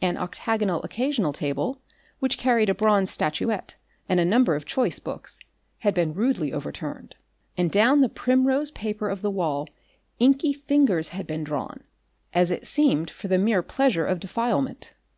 An 0.00 0.16
octagonal 0.16 0.82
occasional 0.82 1.34
table, 1.34 1.78
which 2.18 2.38
carried 2.38 2.70
a 2.70 2.74
bronze 2.74 3.10
statuette 3.10 3.76
and 4.08 4.18
a 4.18 4.24
number 4.24 4.54
of 4.56 4.64
choice 4.64 4.98
books, 4.98 5.38
had 5.80 5.92
been 5.92 6.14
rudely 6.14 6.54
overturned, 6.54 7.16
and 7.58 7.70
down 7.70 8.00
the 8.00 8.08
primrose 8.08 8.70
paper 8.70 9.10
of 9.10 9.20
the 9.20 9.30
wall 9.30 9.68
inky 10.18 10.54
fingers 10.54 11.10
had 11.10 11.26
been 11.26 11.44
drawn, 11.44 11.80
as 12.32 12.50
it 12.50 12.66
seemed 12.66 13.10
for 13.10 13.28
the 13.28 13.36
mere 13.36 13.60
pleasure 13.62 14.06
of 14.06 14.20
defilement. 14.20 14.94